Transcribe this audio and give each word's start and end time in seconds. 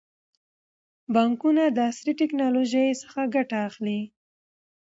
بانکونه 1.13 1.63
د 1.75 1.77
عصري 1.89 2.13
ټکنالوژۍ 2.21 2.87
څخه 3.01 3.21
ګټه 3.35 3.57
اخلي. 3.67 3.99